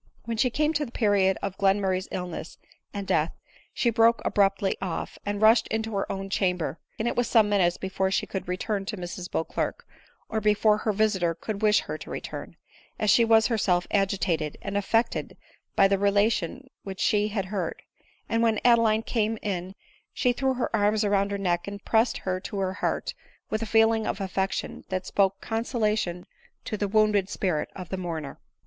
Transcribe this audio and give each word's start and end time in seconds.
When 0.25 0.35
she 0.35 0.49
came 0.49 0.73
to 0.73 0.83
the 0.83 0.91
period 0.91 1.37
of 1.43 1.59
Glenmurray's 1.59 2.07
illness 2.09 2.57
and 2.91 3.05
death, 3.05 3.35
she 3.71 3.91
broke 3.91 4.19
abruptly 4.25 4.75
off, 4.81 5.19
and 5.27 5.39
rushed 5.43 5.67
into 5.67 5.91
her 5.93 6.11
own 6.11 6.27
chamber; 6.31 6.79
and 6.97 7.07
it 7.07 7.15
was 7.15 7.27
some 7.27 7.47
minutes 7.49 7.77
before 7.77 8.09
she 8.09 8.25
could 8.25 8.47
re 8.47 8.57
turn 8.57 8.83
to 8.85 8.97
Mrs 8.97 9.29
Beauclerc, 9.29 9.85
or 10.27 10.41
before 10.41 10.79
her 10.79 10.91
visiter 10.91 11.35
could 11.35 11.61
wish 11.61 11.81
her 11.81 11.99
to 11.99 12.09
return, 12.09 12.55
as 12.97 13.11
she 13.11 13.23
was 13.23 13.45
herself 13.45 13.85
agitated 13.91 14.57
and 14.63 14.75
affected 14.75 15.37
by 15.75 15.87
the 15.87 15.99
relation 15.99 16.67
which 16.81 16.99
she 16.99 17.27
had 17.27 17.45
heard; 17.53 17.83
and 18.27 18.41
when 18.41 18.59
Adeline 18.65 19.03
came 19.03 19.37
in 19.43 19.75
she 20.15 20.33
threw 20.33 20.55
her 20.55 20.71
arras 20.75 21.05
round 21.05 21.29
her 21.29 21.37
neck, 21.37 21.67
and 21.67 21.85
pressed 21.85 22.17
her 22.17 22.39
to 22.39 22.57
her 22.57 22.73
heart 22.73 23.13
with 23.51 23.61
a 23.61 23.67
feeling 23.67 24.07
of 24.07 24.19
affection 24.19 24.83
that 24.89 25.05
spoke 25.05 25.41
consolation 25.41 26.25
to 26.65 26.75
the 26.75 26.87
wounded 26.87 27.29
spirit 27.29 27.69
of 27.75 27.89
the 27.89 27.97
mourner. 27.97 28.39